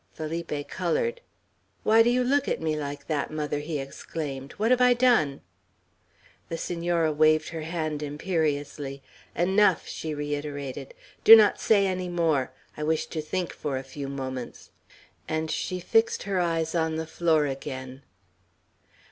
[0.15, 1.21] Felipe colored.
[1.83, 4.53] "Why do you look at me like that, mother?" he exclaimed.
[4.53, 5.41] "What have I done?"
[6.49, 9.03] The Senora waved her hand imperiously.
[9.35, 10.95] "Enough!" she reiterated.
[11.23, 12.51] "Do not say any more.
[12.75, 14.71] I wish to think for a few moments;"
[15.27, 18.01] and she fixed her eyes on the floor again.